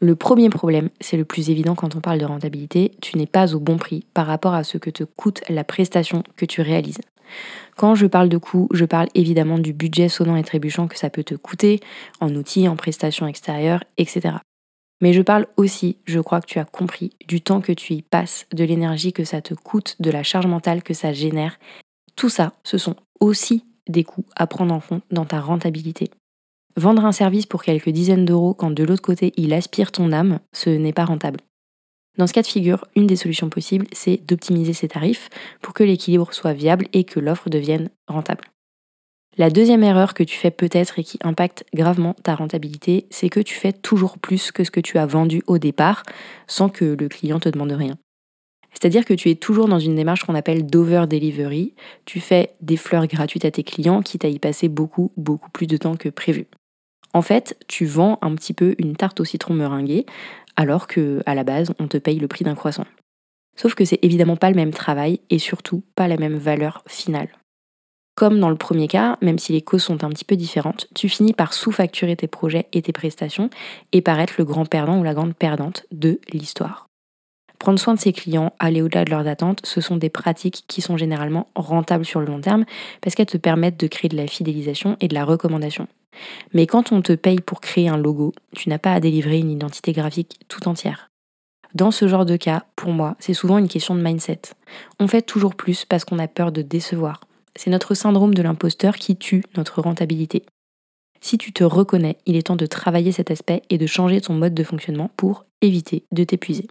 Le 0.00 0.14
premier 0.14 0.48
problème, 0.48 0.90
c'est 1.00 1.16
le 1.16 1.24
plus 1.24 1.50
évident 1.50 1.74
quand 1.74 1.96
on 1.96 2.00
parle 2.00 2.20
de 2.20 2.24
rentabilité, 2.24 2.92
tu 3.00 3.18
n'es 3.18 3.26
pas 3.26 3.54
au 3.54 3.58
bon 3.58 3.78
prix 3.78 4.06
par 4.14 4.26
rapport 4.26 4.54
à 4.54 4.62
ce 4.62 4.78
que 4.78 4.90
te 4.90 5.02
coûte 5.02 5.42
la 5.48 5.64
prestation 5.64 6.22
que 6.36 6.46
tu 6.46 6.60
réalises. 6.60 7.00
Quand 7.76 7.96
je 7.96 8.06
parle 8.06 8.28
de 8.28 8.38
coût, 8.38 8.68
je 8.72 8.84
parle 8.84 9.08
évidemment 9.14 9.58
du 9.58 9.72
budget 9.72 10.08
sonnant 10.08 10.36
et 10.36 10.44
trébuchant 10.44 10.86
que 10.86 10.96
ça 10.96 11.10
peut 11.10 11.24
te 11.24 11.34
coûter 11.34 11.80
en 12.20 12.34
outils, 12.34 12.68
en 12.68 12.76
prestations 12.76 13.26
extérieures, 13.26 13.82
etc. 13.98 14.36
Mais 15.00 15.12
je 15.12 15.22
parle 15.22 15.46
aussi, 15.56 15.98
je 16.06 16.18
crois 16.18 16.40
que 16.40 16.46
tu 16.46 16.58
as 16.58 16.64
compris, 16.64 17.12
du 17.26 17.40
temps 17.40 17.60
que 17.60 17.72
tu 17.72 17.94
y 17.94 18.02
passes, 18.02 18.46
de 18.52 18.64
l'énergie 18.64 19.12
que 19.12 19.24
ça 19.24 19.40
te 19.40 19.54
coûte, 19.54 19.96
de 20.00 20.10
la 20.10 20.22
charge 20.22 20.46
mentale 20.46 20.82
que 20.82 20.94
ça 20.94 21.12
génère. 21.12 21.58
Tout 22.16 22.28
ça, 22.28 22.54
ce 22.64 22.78
sont 22.78 22.96
aussi 23.20 23.64
des 23.88 24.04
coûts 24.04 24.26
à 24.34 24.46
prendre 24.46 24.74
en 24.74 24.80
compte 24.80 25.04
dans 25.10 25.24
ta 25.24 25.40
rentabilité. 25.40 26.10
Vendre 26.76 27.04
un 27.04 27.12
service 27.12 27.46
pour 27.46 27.62
quelques 27.62 27.88
dizaines 27.90 28.24
d'euros 28.24 28.54
quand 28.54 28.70
de 28.70 28.84
l'autre 28.84 29.02
côté 29.02 29.32
il 29.36 29.52
aspire 29.52 29.92
ton 29.92 30.12
âme, 30.12 30.40
ce 30.52 30.70
n'est 30.70 30.92
pas 30.92 31.04
rentable. 31.04 31.40
Dans 32.18 32.26
ce 32.26 32.32
cas 32.32 32.42
de 32.42 32.48
figure, 32.48 32.84
une 32.96 33.06
des 33.06 33.16
solutions 33.16 33.48
possibles, 33.48 33.86
c'est 33.92 34.16
d'optimiser 34.26 34.72
ses 34.72 34.88
tarifs 34.88 35.28
pour 35.62 35.72
que 35.72 35.84
l'équilibre 35.84 36.32
soit 36.34 36.52
viable 36.52 36.86
et 36.92 37.04
que 37.04 37.20
l'offre 37.20 37.48
devienne 37.48 37.90
rentable. 38.08 38.44
La 39.38 39.50
deuxième 39.50 39.84
erreur 39.84 40.14
que 40.14 40.24
tu 40.24 40.36
fais 40.36 40.50
peut-être 40.50 40.98
et 40.98 41.04
qui 41.04 41.16
impacte 41.22 41.64
gravement 41.72 42.14
ta 42.24 42.34
rentabilité, 42.34 43.06
c'est 43.10 43.28
que 43.28 43.38
tu 43.38 43.54
fais 43.54 43.72
toujours 43.72 44.18
plus 44.18 44.50
que 44.50 44.64
ce 44.64 44.72
que 44.72 44.80
tu 44.80 44.98
as 44.98 45.06
vendu 45.06 45.44
au 45.46 45.58
départ 45.58 46.02
sans 46.48 46.68
que 46.68 46.96
le 46.98 47.08
client 47.08 47.38
te 47.38 47.48
demande 47.48 47.70
rien. 47.70 47.96
C'est-à-dire 48.72 49.04
que 49.04 49.14
tu 49.14 49.30
es 49.30 49.36
toujours 49.36 49.68
dans 49.68 49.78
une 49.78 49.94
démarche 49.94 50.24
qu'on 50.24 50.34
appelle 50.34 50.66
d'over 50.66 51.04
delivery. 51.08 51.74
Tu 52.04 52.18
fais 52.18 52.54
des 52.60 52.76
fleurs 52.76 53.06
gratuites 53.06 53.44
à 53.44 53.52
tes 53.52 53.62
clients 53.62 54.02
qui 54.02 54.18
à 54.24 54.28
y 54.28 54.40
passer 54.40 54.68
beaucoup, 54.68 55.12
beaucoup 55.16 55.50
plus 55.50 55.68
de 55.68 55.76
temps 55.76 55.94
que 55.94 56.08
prévu. 56.08 56.48
En 57.14 57.22
fait, 57.22 57.56
tu 57.68 57.86
vends 57.86 58.18
un 58.22 58.34
petit 58.34 58.54
peu 58.54 58.74
une 58.78 58.96
tarte 58.96 59.20
au 59.20 59.24
citron 59.24 59.54
meringuée 59.54 60.04
alors 60.56 60.88
que 60.88 61.22
à 61.26 61.36
la 61.36 61.44
base, 61.44 61.72
on 61.78 61.86
te 61.86 61.96
paye 61.96 62.18
le 62.18 62.26
prix 62.26 62.44
d'un 62.44 62.56
croissant. 62.56 62.86
Sauf 63.56 63.76
que 63.76 63.84
c'est 63.84 64.00
évidemment 64.02 64.36
pas 64.36 64.50
le 64.50 64.56
même 64.56 64.72
travail 64.72 65.20
et 65.30 65.38
surtout 65.38 65.84
pas 65.94 66.08
la 66.08 66.16
même 66.16 66.36
valeur 66.36 66.82
finale. 66.88 67.37
Comme 68.18 68.40
dans 68.40 68.50
le 68.50 68.56
premier 68.56 68.88
cas, 68.88 69.16
même 69.22 69.38
si 69.38 69.52
les 69.52 69.62
causes 69.62 69.84
sont 69.84 70.02
un 70.02 70.08
petit 70.08 70.24
peu 70.24 70.34
différentes, 70.34 70.88
tu 70.92 71.08
finis 71.08 71.32
par 71.32 71.52
sous-facturer 71.52 72.16
tes 72.16 72.26
projets 72.26 72.66
et 72.72 72.82
tes 72.82 72.92
prestations 72.92 73.48
et 73.92 74.02
par 74.02 74.18
être 74.18 74.38
le 74.38 74.44
grand 74.44 74.64
perdant 74.64 74.98
ou 74.98 75.04
la 75.04 75.14
grande 75.14 75.36
perdante 75.36 75.86
de 75.92 76.18
l'histoire. 76.32 76.88
Prendre 77.60 77.78
soin 77.78 77.94
de 77.94 78.00
ses 78.00 78.12
clients, 78.12 78.54
aller 78.58 78.82
au-delà 78.82 79.04
de 79.04 79.10
leurs 79.10 79.28
attentes, 79.28 79.60
ce 79.62 79.80
sont 79.80 79.96
des 79.96 80.10
pratiques 80.10 80.64
qui 80.66 80.80
sont 80.80 80.96
généralement 80.96 81.46
rentables 81.54 82.04
sur 82.04 82.18
le 82.18 82.26
long 82.26 82.40
terme 82.40 82.64
parce 83.02 83.14
qu'elles 83.14 83.26
te 83.26 83.36
permettent 83.36 83.78
de 83.78 83.86
créer 83.86 84.08
de 84.08 84.16
la 84.16 84.26
fidélisation 84.26 84.96
et 85.00 85.06
de 85.06 85.14
la 85.14 85.24
recommandation. 85.24 85.86
Mais 86.54 86.66
quand 86.66 86.90
on 86.90 87.02
te 87.02 87.12
paye 87.12 87.38
pour 87.40 87.60
créer 87.60 87.88
un 87.88 87.96
logo, 87.96 88.32
tu 88.52 88.68
n'as 88.68 88.78
pas 88.78 88.94
à 88.94 88.98
délivrer 88.98 89.38
une 89.38 89.52
identité 89.52 89.92
graphique 89.92 90.40
tout 90.48 90.66
entière. 90.66 91.08
Dans 91.74 91.92
ce 91.92 92.08
genre 92.08 92.26
de 92.26 92.34
cas, 92.34 92.64
pour 92.74 92.90
moi, 92.90 93.14
c'est 93.20 93.32
souvent 93.32 93.58
une 93.58 93.68
question 93.68 93.94
de 93.94 94.02
mindset. 94.02 94.40
On 94.98 95.06
fait 95.06 95.22
toujours 95.22 95.54
plus 95.54 95.84
parce 95.84 96.04
qu'on 96.04 96.18
a 96.18 96.26
peur 96.26 96.50
de 96.50 96.62
décevoir, 96.62 97.20
c'est 97.58 97.70
notre 97.70 97.94
syndrome 97.94 98.34
de 98.34 98.42
l'imposteur 98.42 98.96
qui 98.96 99.16
tue 99.16 99.42
notre 99.56 99.82
rentabilité. 99.82 100.44
Si 101.20 101.38
tu 101.38 101.52
te 101.52 101.64
reconnais, 101.64 102.16
il 102.24 102.36
est 102.36 102.46
temps 102.46 102.56
de 102.56 102.66
travailler 102.66 103.10
cet 103.10 103.32
aspect 103.32 103.62
et 103.68 103.78
de 103.78 103.86
changer 103.86 104.20
ton 104.20 104.34
mode 104.34 104.54
de 104.54 104.62
fonctionnement 104.62 105.10
pour 105.16 105.44
éviter 105.60 106.04
de 106.12 106.22
t'épuiser. 106.22 106.68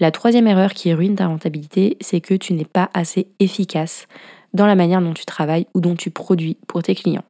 La 0.00 0.10
troisième 0.10 0.46
erreur 0.46 0.72
qui 0.72 0.94
ruine 0.94 1.16
ta 1.16 1.26
rentabilité, 1.26 1.98
c'est 2.00 2.22
que 2.22 2.32
tu 2.32 2.54
n'es 2.54 2.64
pas 2.64 2.90
assez 2.94 3.28
efficace 3.38 4.06
dans 4.54 4.66
la 4.66 4.74
manière 4.74 5.02
dont 5.02 5.12
tu 5.12 5.26
travailles 5.26 5.66
ou 5.74 5.80
dont 5.82 5.94
tu 5.94 6.10
produis 6.10 6.56
pour 6.66 6.82
tes 6.82 6.94
clients. 6.94 7.24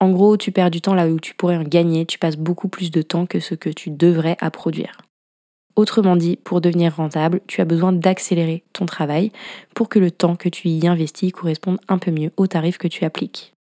En 0.00 0.10
gros, 0.10 0.36
tu 0.36 0.50
perds 0.50 0.72
du 0.72 0.80
temps 0.80 0.94
là 0.94 1.08
où 1.08 1.20
tu 1.20 1.34
pourrais 1.34 1.56
en 1.56 1.62
gagner, 1.62 2.06
tu 2.06 2.18
passes 2.18 2.36
beaucoup 2.36 2.68
plus 2.68 2.90
de 2.90 3.02
temps 3.02 3.26
que 3.26 3.38
ce 3.38 3.54
que 3.54 3.70
tu 3.70 3.90
devrais 3.90 4.36
à 4.40 4.50
produire. 4.50 4.98
Autrement 5.78 6.16
dit, 6.16 6.34
pour 6.42 6.60
devenir 6.60 6.96
rentable, 6.96 7.40
tu 7.46 7.60
as 7.60 7.64
besoin 7.64 7.92
d'accélérer 7.92 8.64
ton 8.72 8.84
travail 8.84 9.30
pour 9.76 9.88
que 9.88 10.00
le 10.00 10.10
temps 10.10 10.34
que 10.34 10.48
tu 10.48 10.66
y 10.66 10.88
investis 10.88 11.30
corresponde 11.30 11.78
un 11.86 11.98
peu 11.98 12.10
mieux 12.10 12.32
au 12.36 12.48
tarif 12.48 12.78
que 12.78 12.88
tu 12.88 13.04
appliques. 13.04 13.54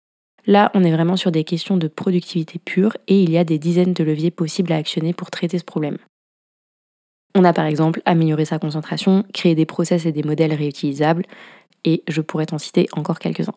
Là, 0.45 0.71
on 0.75 0.85
est 0.85 0.93
vraiment 0.93 1.17
sur 1.17 1.33
des 1.33 1.43
questions 1.43 1.75
de 1.75 1.89
productivité 1.89 2.57
pure 2.57 2.95
et 3.09 3.21
il 3.21 3.31
y 3.31 3.37
a 3.37 3.43
des 3.43 3.59
dizaines 3.59 3.91
de 3.91 4.01
leviers 4.05 4.31
possibles 4.31 4.71
à 4.71 4.77
actionner 4.77 5.11
pour 5.11 5.29
traiter 5.29 5.59
ce 5.59 5.65
problème. 5.65 5.97
On 7.35 7.43
a 7.43 7.51
par 7.51 7.65
exemple 7.65 8.01
amélioré 8.05 8.45
sa 8.45 8.59
concentration, 8.59 9.25
créé 9.33 9.53
des 9.53 9.65
process 9.65 10.05
et 10.05 10.13
des 10.13 10.23
modèles 10.23 10.53
réutilisables, 10.53 11.25
et 11.83 12.01
je 12.07 12.21
pourrais 12.21 12.45
t'en 12.45 12.59
citer 12.59 12.87
encore 12.93 13.19
quelques-uns. 13.19 13.55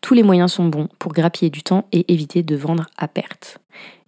Tous 0.00 0.14
les 0.14 0.22
moyens 0.22 0.54
sont 0.54 0.70
bons 0.70 0.88
pour 0.98 1.12
grappiller 1.12 1.50
du 1.50 1.62
temps 1.62 1.86
et 1.92 2.10
éviter 2.10 2.42
de 2.42 2.56
vendre 2.56 2.86
à 2.96 3.08
perte 3.08 3.60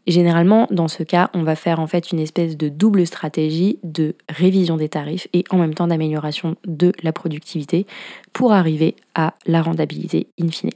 généralement, 0.06 0.66
dans 0.70 0.88
ce 0.88 1.02
cas, 1.02 1.30
on 1.34 1.42
va 1.42 1.56
faire 1.56 1.80
en 1.80 1.86
fait 1.86 2.12
une 2.12 2.18
espèce 2.18 2.56
de 2.56 2.68
double 2.68 3.06
stratégie 3.06 3.78
de 3.82 4.14
révision 4.28 4.76
des 4.76 4.88
tarifs 4.88 5.28
et 5.32 5.44
en 5.50 5.58
même 5.58 5.74
temps 5.74 5.88
d'amélioration 5.88 6.56
de 6.64 6.92
la 7.02 7.12
productivité 7.12 7.86
pour 8.32 8.52
arriver 8.52 8.96
à 9.14 9.34
la 9.46 9.62
rentabilité 9.62 10.28
in 10.40 10.48
fine. 10.48 10.70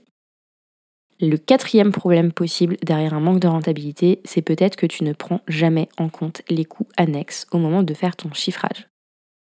Le 1.23 1.37
quatrième 1.37 1.93
problème 1.93 2.33
possible 2.33 2.77
derrière 2.83 3.13
un 3.13 3.21
manque 3.21 3.41
de 3.41 3.49
rentabilité, 3.49 4.21
c'est 4.25 4.41
peut-être 4.43 4.77
que 4.77 4.87
tu 4.87 5.05
ne 5.05 5.13
prends 5.13 5.43
jamais 5.49 5.89
en 5.99 6.09
compte 6.09 6.41
les 6.49 6.65
coûts 6.65 6.89
annexes 6.97 7.47
au 7.53 7.59
moment 7.59 7.83
de 7.83 7.95
faire 7.95 8.17
ton 8.17 8.33
chiffrage. 8.33 8.90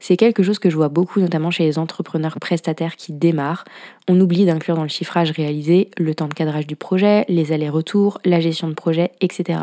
C'est 0.03 0.17
quelque 0.17 0.43
chose 0.43 0.59
que 0.59 0.69
je 0.69 0.75
vois 0.75 0.89
beaucoup, 0.89 1.21
notamment 1.21 1.53
chez 1.53 1.63
les 1.63 1.79
entrepreneurs 1.79 2.41
prestataires 2.41 2.97
qui 2.97 3.13
démarrent. 3.13 3.65
On 4.09 4.21
oublie 4.21 4.45
d'inclure 4.45 4.75
dans 4.75 4.83
le 4.83 4.89
chiffrage 4.89 5.31
réalisé 5.31 5.93
le 5.97 6.13
temps 6.13 6.27
de 6.27 6.35
cadrage 6.35 6.67
du 6.67 6.75
projet, 6.75 7.25
les 7.29 7.53
allers-retours, 7.53 8.19
la 8.25 8.41
gestion 8.41 8.67
de 8.69 8.75
projet, 8.75 9.13
etc. 9.21 9.61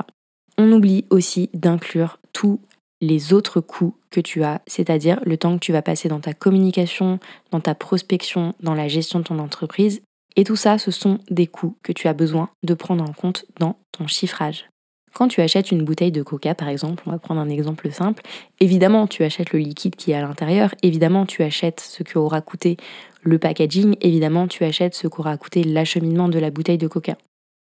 On 0.57 0.71
oublie 0.71 1.03
aussi 1.09 1.49
d'inclure 1.53 2.19
tous 2.31 2.61
les 3.01 3.33
autres 3.33 3.59
coûts 3.59 3.95
que 4.11 4.21
tu 4.21 4.43
as, 4.43 4.61
c'est-à-dire 4.65 5.19
le 5.25 5.35
temps 5.35 5.55
que 5.55 5.65
tu 5.65 5.73
vas 5.73 5.81
passer 5.81 6.07
dans 6.07 6.21
ta 6.21 6.33
communication, 6.33 7.19
dans 7.51 7.59
ta 7.59 7.75
prospection, 7.75 8.55
dans 8.61 8.75
la 8.75 8.87
gestion 8.87 9.19
de 9.19 9.25
ton 9.25 9.39
entreprise 9.39 10.01
et 10.37 10.45
tout 10.45 10.55
ça, 10.55 10.77
ce 10.77 10.89
sont 10.89 11.19
des 11.29 11.47
coûts 11.47 11.75
que 11.83 11.91
tu 11.91 12.07
as 12.07 12.13
besoin 12.13 12.49
de 12.63 12.73
prendre 12.73 13.03
en 13.03 13.11
compte 13.11 13.43
dans 13.59 13.75
ton 13.91 14.07
chiffrage. 14.07 14.69
Quand 15.13 15.27
tu 15.27 15.41
achètes 15.41 15.71
une 15.71 15.83
bouteille 15.83 16.11
de 16.11 16.23
coca, 16.23 16.55
par 16.55 16.69
exemple, 16.69 17.03
on 17.05 17.11
va 17.11 17.19
prendre 17.19 17.41
un 17.41 17.49
exemple 17.49 17.91
simple, 17.91 18.23
évidemment 18.59 19.07
tu 19.07 19.23
achètes 19.23 19.51
le 19.51 19.59
liquide 19.59 19.95
qui 19.95 20.11
est 20.11 20.15
à 20.15 20.21
l'intérieur, 20.21 20.73
évidemment 20.83 21.25
tu 21.25 21.43
achètes 21.43 21.79
ce 21.79 22.03
qu'aura 22.03 22.41
coûté 22.41 22.77
le 23.23 23.37
packaging, 23.37 23.95
évidemment 24.01 24.47
tu 24.47 24.63
achètes 24.63 24.95
ce 24.95 25.07
qu'aura 25.07 25.37
coûté 25.37 25.63
l'acheminement 25.63 26.29
de 26.29 26.39
la 26.39 26.51
bouteille 26.51 26.77
de 26.77 26.87
coca. 26.87 27.17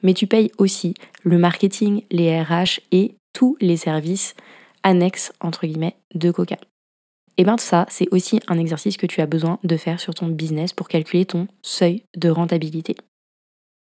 Mais 0.03 0.15
tu 0.15 0.27
payes 0.27 0.51
aussi 0.59 0.95
le 1.23 1.39
marketing, 1.39 2.03
les 2.11 2.41
RH 2.41 2.81
et 2.93 3.17
tous 3.33 3.57
les 3.61 3.77
services 3.77 4.35
annexes, 4.83 5.33
entre 5.41 5.67
guillemets, 5.67 5.97
de 6.15 6.31
coca. 6.31 6.57
Et 7.37 7.43
eh 7.43 7.45
bien 7.45 7.57
ça, 7.57 7.87
c'est 7.89 8.09
aussi 8.11 8.41
un 8.49 8.59
exercice 8.59 8.99
que 8.99 9.07
tu 9.07 9.23
as 9.23 9.27
besoin 9.27 9.59
de 9.65 9.77
faire 9.79 9.99
sur 9.99 10.15
ton 10.15 10.29
business 10.29 10.75
pour 10.75 10.89
calculer 10.89 11.25
ton 11.25 11.49
seuil 11.63 12.03
de 12.17 12.29
rentabilité. 12.29 12.97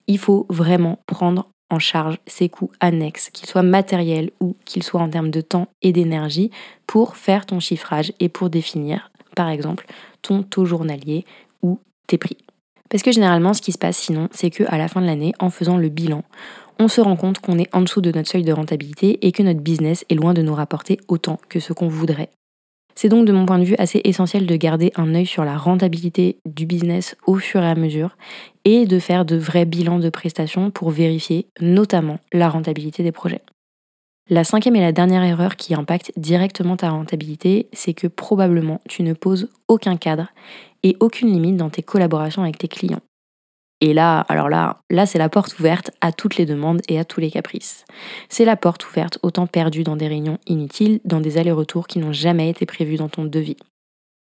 Il 0.06 0.20
faut 0.20 0.46
vraiment 0.50 1.00
prendre 1.08 1.51
charge 1.80 2.20
ces 2.28 2.50
coûts 2.50 2.72
annexes, 2.80 3.30
qu'ils 3.30 3.48
soient 3.48 3.64
matériels 3.64 4.32
ou 4.40 4.56
qu'ils 4.66 4.84
soient 4.84 5.02
en 5.02 5.10
termes 5.10 5.32
de 5.32 5.42
temps 5.42 5.68
et 5.82 5.92
d'énergie, 5.92 6.52
pour 6.88 7.16
faire 7.16 7.46
ton 7.46 7.60
chiffrage 7.60 8.14
et 8.20 8.30
pour 8.30 8.50
définir, 8.50 9.12
par 9.36 9.50
exemple, 9.50 9.86
ton 10.22 10.44
taux 10.44 10.66
journalier 10.66 11.26
ou 11.62 11.80
tes 12.08 12.18
prix. 12.18 12.38
Parce 12.90 13.04
que 13.04 13.12
généralement, 13.12 13.54
ce 13.54 13.62
qui 13.62 13.72
se 13.72 13.78
passe 13.78 13.98
sinon, 13.98 14.28
c'est 14.32 14.50
qu'à 14.50 14.78
la 14.78 14.90
fin 14.90 15.02
de 15.02 15.06
l'année, 15.06 15.34
en 15.40 15.50
faisant 15.50 15.78
le 15.78 15.88
bilan, 15.88 16.24
on 16.78 16.88
se 16.88 17.00
rend 17.00 17.16
compte 17.16 17.40
qu'on 17.40 17.58
est 17.58 17.74
en 17.74 17.82
dessous 17.82 18.02
de 18.02 18.12
notre 18.12 18.30
seuil 18.30 18.44
de 18.44 18.52
rentabilité 18.52 19.26
et 19.26 19.32
que 19.32 19.44
notre 19.44 19.62
business 19.62 20.04
est 20.10 20.16
loin 20.16 20.34
de 20.34 20.42
nous 20.42 20.56
rapporter 20.56 21.00
autant 21.08 21.40
que 21.48 21.60
ce 21.60 21.74
qu'on 21.74 21.88
voudrait. 21.88 22.30
C'est 23.02 23.10
donc 23.10 23.26
de 23.26 23.34
mon 23.34 23.48
point 23.48 23.58
de 23.58 23.64
vue 23.64 23.76
assez 23.80 24.00
essentiel 24.04 24.46
de 24.46 24.56
garder 24.56 24.92
un 24.96 25.16
œil 25.16 25.26
sur 25.26 25.44
la 25.44 25.58
rentabilité 25.58 26.38
du 26.46 26.68
business 26.68 27.16
au 27.26 27.38
fur 27.38 27.64
et 27.64 27.68
à 27.68 27.74
mesure 27.74 28.16
et 28.64 28.86
de 28.86 29.00
faire 29.00 29.26
de 29.26 29.38
vrais 29.38 29.66
bilans 29.66 29.98
de 29.98 30.12
prestations 30.12 30.70
pour 30.70 30.92
vérifier 30.92 31.48
notamment 31.60 32.20
la 32.32 32.48
rentabilité 32.48 33.02
des 33.02 33.12
projets. 33.12 33.42
La 34.30 34.44
cinquième 34.44 34.76
et 34.76 34.82
la 34.82 34.92
dernière 34.92 35.24
erreur 35.24 35.56
qui 35.56 35.74
impacte 35.74 36.12
directement 36.16 36.78
ta 36.78 36.92
rentabilité, 36.92 37.70
c'est 37.74 37.96
que 37.96 38.06
probablement 38.06 38.82
tu 38.88 39.02
ne 39.02 39.14
poses 39.14 39.50
aucun 39.68 39.98
cadre 39.98 40.28
et 40.84 40.96
aucune 41.00 41.34
limite 41.34 41.58
dans 41.58 41.72
tes 41.72 41.82
collaborations 41.82 42.44
avec 42.44 42.60
tes 42.60 42.68
clients. 42.68 43.02
Et 43.82 43.94
là, 43.94 44.20
alors 44.30 44.48
là, 44.48 44.82
là 44.92 45.08
c'est 45.08 45.18
la 45.18 45.28
porte 45.28 45.60
ouverte 45.60 45.92
à 46.02 46.12
toutes 46.12 46.38
les 46.38 46.46
demandes 46.46 46.82
et 46.88 47.00
à 47.00 47.06
tous 47.06 47.20
les 47.20 47.32
caprices. 47.32 47.84
C'est 48.30 48.46
la 48.46 48.56
porte 48.56 48.88
ouverte 48.88 49.18
au 49.24 49.32
temps 49.32 49.48
perdu 49.48 49.84
dans 49.84 49.96
des 49.96 50.08
réunions 50.08 50.38
inutiles, 50.46 51.02
dans 51.04 51.20
des 51.20 51.40
allers-retours 51.40 51.88
qui 51.88 52.00
n'ont 52.00 52.14
jamais 52.14 52.50
été 52.50 52.68
prévus 52.68 52.98
dans 52.98 53.10
ton 53.10 53.26
devis. 53.26 53.58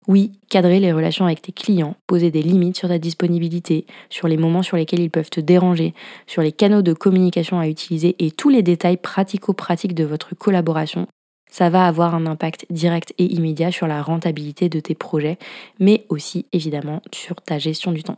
Oui, 0.08 0.34
cadrer 0.50 0.80
les 0.80 0.92
relations 0.92 1.26
avec 1.26 1.42
tes 1.42 1.52
clients, 1.52 1.96
poser 2.06 2.30
des 2.30 2.44
limites 2.44 2.78
sur 2.78 2.90
ta 2.90 3.00
disponibilité, 3.00 3.88
sur 4.10 4.28
les 4.28 4.38
moments 4.38 4.62
sur 4.62 4.78
lesquels 4.78 5.00
ils 5.00 5.10
peuvent 5.10 5.32
te 5.32 5.40
déranger, 5.40 5.94
sur 6.28 6.44
les 6.44 6.52
canaux 6.52 6.84
de 6.84 6.94
communication 6.94 7.60
à 7.60 7.68
utiliser 7.68 8.16
et 8.20 8.30
tous 8.30 8.50
les 8.50 8.62
détails 8.62 8.98
pratico-pratiques 8.98 9.96
de 9.96 10.04
votre 10.04 10.36
collaboration, 10.36 11.08
ça 11.50 11.70
va 11.70 11.88
avoir 11.88 12.14
un 12.14 12.26
impact 12.26 12.66
direct 12.70 13.14
et 13.18 13.34
immédiat 13.34 13.72
sur 13.72 13.88
la 13.88 14.02
rentabilité 14.02 14.70
de 14.70 14.80
tes 14.80 14.96
projets, 14.96 15.38
mais 15.80 16.06
aussi 16.10 16.46
évidemment 16.52 17.02
sur 17.14 17.36
ta 17.42 17.58
gestion 17.58 17.92
du 17.92 18.04
temps. 18.04 18.18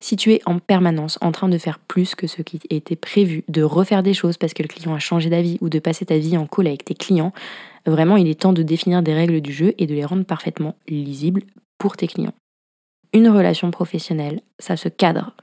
Si 0.00 0.16
tu 0.16 0.32
es 0.32 0.40
en 0.46 0.58
permanence 0.58 1.18
en 1.20 1.32
train 1.32 1.48
de 1.48 1.58
faire 1.58 1.78
plus 1.78 2.14
que 2.14 2.26
ce 2.26 2.42
qui 2.42 2.60
était 2.70 2.96
prévu, 2.96 3.44
de 3.48 3.62
refaire 3.62 4.02
des 4.02 4.14
choses 4.14 4.36
parce 4.36 4.54
que 4.54 4.62
le 4.62 4.68
client 4.68 4.94
a 4.94 4.98
changé 4.98 5.30
d'avis 5.30 5.58
ou 5.60 5.68
de 5.68 5.78
passer 5.78 6.06
ta 6.06 6.18
vie 6.18 6.36
en 6.36 6.46
call 6.46 6.66
avec 6.66 6.84
tes 6.84 6.94
clients, 6.94 7.32
vraiment 7.86 8.16
il 8.16 8.28
est 8.28 8.40
temps 8.40 8.52
de 8.52 8.62
définir 8.62 9.02
des 9.02 9.14
règles 9.14 9.40
du 9.40 9.52
jeu 9.52 9.74
et 9.78 9.86
de 9.86 9.94
les 9.94 10.04
rendre 10.04 10.24
parfaitement 10.24 10.76
lisibles 10.88 11.42
pour 11.78 11.96
tes 11.96 12.06
clients. 12.06 12.34
Une 13.12 13.28
relation 13.28 13.70
professionnelle, 13.70 14.40
ça 14.58 14.76
se 14.76 14.88
cadre. 14.88 15.34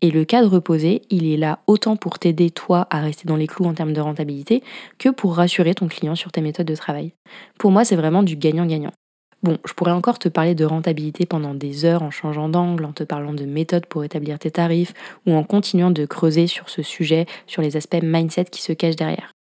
Et 0.00 0.12
le 0.12 0.24
cadre 0.24 0.60
posé, 0.60 1.02
il 1.10 1.26
est 1.26 1.36
là 1.36 1.58
autant 1.66 1.96
pour 1.96 2.20
t'aider 2.20 2.50
toi 2.50 2.86
à 2.90 3.00
rester 3.00 3.26
dans 3.26 3.34
les 3.34 3.48
clous 3.48 3.64
en 3.64 3.74
termes 3.74 3.92
de 3.92 4.00
rentabilité 4.00 4.62
que 4.98 5.08
pour 5.08 5.34
rassurer 5.34 5.74
ton 5.74 5.88
client 5.88 6.14
sur 6.14 6.30
tes 6.30 6.40
méthodes 6.40 6.68
de 6.68 6.76
travail. 6.76 7.12
Pour 7.58 7.72
moi, 7.72 7.84
c'est 7.84 7.96
vraiment 7.96 8.22
du 8.22 8.36
gagnant-gagnant. 8.36 8.92
Bon, 9.42 9.56
je 9.64 9.72
pourrais 9.72 9.92
encore 9.92 10.18
te 10.18 10.28
parler 10.28 10.56
de 10.56 10.64
rentabilité 10.64 11.24
pendant 11.24 11.54
des 11.54 11.84
heures 11.84 12.02
en 12.02 12.10
changeant 12.10 12.48
d'angle, 12.48 12.84
en 12.84 12.92
te 12.92 13.04
parlant 13.04 13.32
de 13.32 13.44
méthodes 13.44 13.86
pour 13.86 14.02
établir 14.02 14.38
tes 14.38 14.50
tarifs, 14.50 14.94
ou 15.26 15.34
en 15.34 15.44
continuant 15.44 15.92
de 15.92 16.06
creuser 16.06 16.48
sur 16.48 16.68
ce 16.68 16.82
sujet, 16.82 17.26
sur 17.46 17.62
les 17.62 17.76
aspects 17.76 18.02
mindset 18.02 18.46
qui 18.46 18.62
se 18.62 18.72
cachent 18.72 18.96
derrière. 18.96 19.32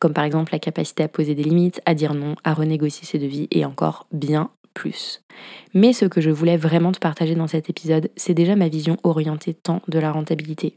Comme 0.00 0.12
par 0.12 0.24
exemple 0.24 0.52
la 0.52 0.58
capacité 0.58 1.04
à 1.04 1.08
poser 1.08 1.34
des 1.34 1.44
limites, 1.44 1.80
à 1.86 1.94
dire 1.94 2.14
non, 2.14 2.34
à 2.42 2.54
renégocier 2.54 3.06
ses 3.06 3.18
devis, 3.18 3.46
et 3.52 3.64
encore 3.64 4.06
bien 4.10 4.50
plus. 4.76 5.22
Mais 5.74 5.92
ce 5.92 6.04
que 6.04 6.20
je 6.20 6.30
voulais 6.30 6.56
vraiment 6.56 6.92
te 6.92 6.98
partager 6.98 7.34
dans 7.34 7.48
cet 7.48 7.68
épisode, 7.70 8.10
c'est 8.14 8.34
déjà 8.34 8.56
ma 8.56 8.68
vision 8.68 8.98
orientée 9.02 9.54
tant 9.54 9.80
de 9.88 9.98
la 9.98 10.12
rentabilité. 10.12 10.74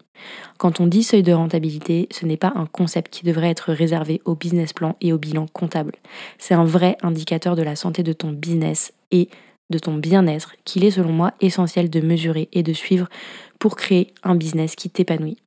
Quand 0.58 0.80
on 0.80 0.88
dit 0.88 1.04
seuil 1.04 1.22
de 1.22 1.34
rentabilité, 1.34 2.08
ce 2.10 2.26
n'est 2.26 2.38
pas 2.38 2.54
un 2.56 2.66
concept 2.66 3.14
qui 3.14 3.26
devrait 3.26 3.50
être 3.50 3.74
réservé 3.74 4.22
au 4.26 4.36
business 4.36 4.74
plan 4.74 4.96
et 5.02 5.14
au 5.14 5.18
bilan 5.18 5.48
comptable. 5.52 5.96
C'est 6.38 6.54
un 6.54 6.64
vrai 6.64 6.98
indicateur 7.02 7.56
de 7.56 7.62
la 7.62 7.76
santé 7.76 8.02
de 8.02 8.14
ton 8.14 8.32
business 8.32 8.94
et 9.12 9.30
de 9.70 9.80
ton 9.80 9.96
bien-être 9.96 10.56
qu'il 10.66 10.84
est 10.86 10.92
selon 10.92 11.12
moi 11.12 11.34
essentiel 11.42 11.90
de 11.90 12.00
mesurer 12.00 12.50
et 12.54 12.64
de 12.64 12.74
suivre 12.74 13.08
pour 13.60 13.76
créer 13.76 14.14
un 14.24 14.36
business 14.36 14.76
qui 14.76 14.90
t'épanouit. 14.90 15.38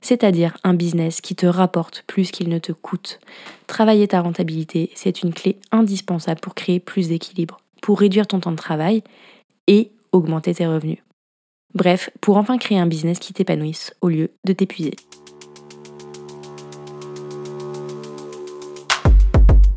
C'est-à-dire 0.00 0.56
un 0.62 0.74
business 0.74 1.20
qui 1.20 1.34
te 1.34 1.46
rapporte 1.46 2.04
plus 2.06 2.30
qu'il 2.30 2.48
ne 2.48 2.58
te 2.58 2.70
coûte. 2.70 3.18
Travailler 3.66 4.06
ta 4.06 4.20
rentabilité, 4.20 4.90
c'est 4.94 5.22
une 5.22 5.34
clé 5.34 5.58
indispensable 5.72 6.40
pour 6.40 6.54
créer 6.54 6.78
plus 6.78 7.08
d'équilibre 7.08 7.58
pour 7.82 8.00
réduire 8.00 8.26
ton 8.26 8.40
temps 8.40 8.52
de 8.52 8.56
travail 8.56 9.02
et 9.66 9.92
augmenter 10.12 10.54
tes 10.54 10.66
revenus. 10.66 10.98
Bref, 11.74 12.10
pour 12.20 12.36
enfin 12.36 12.58
créer 12.58 12.78
un 12.78 12.86
business 12.86 13.18
qui 13.18 13.32
t'épanouisse 13.32 13.94
au 14.00 14.08
lieu 14.08 14.30
de 14.44 14.52
t'épuiser. 14.52 14.94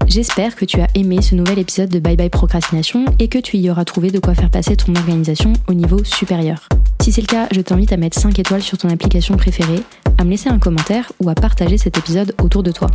J'espère 0.07 0.57
que 0.57 0.65
tu 0.65 0.81
as 0.81 0.89
aimé 0.93 1.21
ce 1.21 1.35
nouvel 1.35 1.57
épisode 1.57 1.89
de 1.89 1.99
Bye 1.99 2.17
Bye 2.17 2.29
Procrastination 2.29 3.05
et 3.19 3.29
que 3.29 3.39
tu 3.39 3.55
y 3.55 3.69
auras 3.69 3.85
trouvé 3.85 4.11
de 4.11 4.19
quoi 4.19 4.35
faire 4.35 4.51
passer 4.51 4.75
ton 4.75 4.93
organisation 4.93 5.53
au 5.69 5.73
niveau 5.73 6.03
supérieur. 6.03 6.67
Si 7.01 7.13
c'est 7.13 7.21
le 7.21 7.27
cas, 7.27 7.47
je 7.53 7.61
t'invite 7.61 7.93
à 7.93 7.97
mettre 7.97 8.19
5 8.19 8.37
étoiles 8.37 8.61
sur 8.61 8.77
ton 8.77 8.89
application 8.89 9.37
préférée, 9.37 9.81
à 10.17 10.25
me 10.25 10.31
laisser 10.31 10.49
un 10.49 10.59
commentaire 10.59 11.13
ou 11.21 11.29
à 11.29 11.33
partager 11.33 11.77
cet 11.77 11.97
épisode 11.97 12.35
autour 12.43 12.61
de 12.61 12.71
toi. 12.71 12.89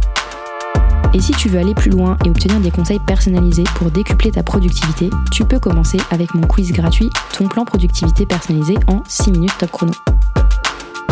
Et 1.15 1.21
si 1.21 1.33
tu 1.33 1.49
veux 1.49 1.59
aller 1.59 1.75
plus 1.75 1.91
loin 1.91 2.17
et 2.25 2.31
obtenir 2.31 2.61
des 2.61 2.71
conseils 2.71 2.99
personnalisés 3.07 3.65
pour 3.77 3.91
décupler 3.91 4.31
ta 4.31 4.43
productivité, 4.43 5.11
tu 5.31 5.45
peux 5.45 5.59
commencer 5.59 5.99
avec 6.11 6.35
mon 6.35 6.47
quiz 6.47 6.73
gratuit 6.73 7.11
Ton 7.37 7.49
plan 7.49 7.65
productivité 7.65 8.27
personnalisé 8.27 8.75
en 8.87 9.03
6 9.07 9.33
minutes 9.33 9.57
top 9.59 9.71
chrono. 9.71 9.93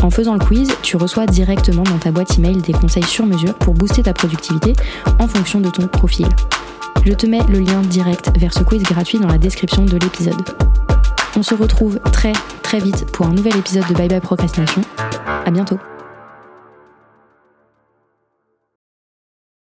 En 0.02 0.10
faisant 0.10 0.34
le 0.34 0.44
quiz, 0.44 0.70
tu 0.82 0.96
reçois 0.96 1.26
directement 1.26 1.82
dans 1.82 1.98
ta 1.98 2.10
boîte 2.10 2.38
email 2.38 2.58
des 2.58 2.74
conseils 2.74 3.04
sur 3.04 3.24
mesure 3.24 3.54
pour 3.54 3.74
booster 3.74 4.02
ta 4.02 4.12
productivité 4.12 4.74
en 5.18 5.26
fonction 5.26 5.60
de 5.60 5.70
ton 5.70 5.86
profil. 5.88 6.28
Je 7.06 7.12
te 7.12 7.26
mets 7.26 7.42
le 7.48 7.58
lien 7.58 7.80
direct 7.80 8.30
vers 8.38 8.52
ce 8.52 8.62
quiz 8.62 8.82
gratuit 8.82 9.18
dans 9.18 9.28
la 9.28 9.38
description 9.38 9.84
de 9.84 9.96
l'épisode. 9.96 10.42
On 11.36 11.42
se 11.42 11.54
retrouve 11.54 11.98
très 12.12 12.32
très 12.62 12.80
vite 12.80 13.06
pour 13.12 13.26
un 13.26 13.32
nouvel 13.32 13.56
épisode 13.56 13.86
de 13.88 13.94
Bye 13.94 14.08
Bye 14.08 14.20
Procrastination. 14.20 14.82
À 15.44 15.50
bientôt. 15.50 15.78